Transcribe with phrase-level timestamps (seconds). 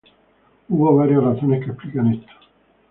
[0.67, 2.33] Hubo varias razones que explican esto.